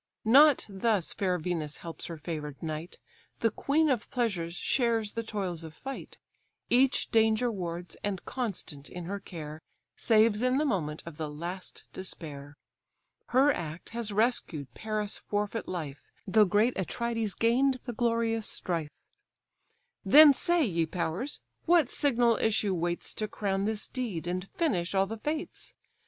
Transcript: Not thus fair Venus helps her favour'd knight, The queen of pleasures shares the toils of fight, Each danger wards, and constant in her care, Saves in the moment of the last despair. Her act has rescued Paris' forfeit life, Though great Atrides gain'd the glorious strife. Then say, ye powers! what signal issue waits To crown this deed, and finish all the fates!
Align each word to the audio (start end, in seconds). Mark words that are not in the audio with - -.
Not 0.25 0.65
thus 0.67 1.13
fair 1.13 1.37
Venus 1.37 1.77
helps 1.77 2.07
her 2.07 2.17
favour'd 2.17 2.63
knight, 2.63 2.97
The 3.41 3.51
queen 3.51 3.87
of 3.87 4.09
pleasures 4.09 4.55
shares 4.55 5.11
the 5.11 5.21
toils 5.21 5.63
of 5.63 5.75
fight, 5.75 6.17
Each 6.71 7.11
danger 7.11 7.51
wards, 7.51 7.95
and 8.03 8.25
constant 8.25 8.89
in 8.89 9.05
her 9.05 9.19
care, 9.19 9.61
Saves 9.95 10.41
in 10.41 10.57
the 10.57 10.65
moment 10.65 11.03
of 11.05 11.17
the 11.17 11.29
last 11.29 11.83
despair. 11.93 12.55
Her 13.27 13.53
act 13.53 13.89
has 13.91 14.11
rescued 14.11 14.73
Paris' 14.73 15.19
forfeit 15.19 15.67
life, 15.67 16.01
Though 16.25 16.45
great 16.45 16.75
Atrides 16.79 17.35
gain'd 17.35 17.79
the 17.85 17.93
glorious 17.93 18.47
strife. 18.47 18.89
Then 20.03 20.33
say, 20.33 20.65
ye 20.65 20.87
powers! 20.87 21.41
what 21.67 21.91
signal 21.91 22.37
issue 22.37 22.73
waits 22.73 23.13
To 23.13 23.27
crown 23.27 23.65
this 23.65 23.87
deed, 23.87 24.25
and 24.25 24.49
finish 24.57 24.95
all 24.95 25.05
the 25.05 25.17
fates! 25.19 25.75